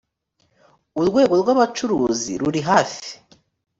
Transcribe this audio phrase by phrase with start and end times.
[0.99, 3.11] urwego rwa bacuruzi rurihafi.